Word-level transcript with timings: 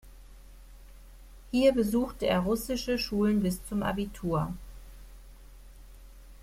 Hier 1.51 1.73
besuchte 1.73 2.25
er 2.25 2.39
russische 2.39 2.97
Schulen 2.97 3.41
bis 3.43 3.63
zum 3.67 3.83
Abitur. 3.83 4.51